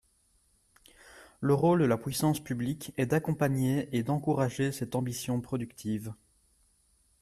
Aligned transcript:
Le 1.41 1.53
rôle 1.53 1.81
de 1.81 1.85
la 1.85 1.95
puissance 1.95 2.39
publique 2.39 2.91
est 2.97 3.05
d’accompagner 3.05 3.87
et 3.95 4.01
d’encourager 4.01 4.71
cette 4.71 4.95
ambition 4.95 5.39
productive. 5.41 6.15